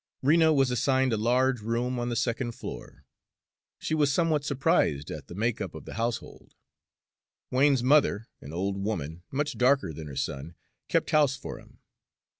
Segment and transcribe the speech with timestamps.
[0.23, 3.05] Rena was assigned a large room on the second floor.
[3.77, 6.55] She was somewhat surprised at the make up of the household.
[7.51, 10.55] Wain's mother an old woman, much darker than her son
[10.87, 11.77] kept house for him.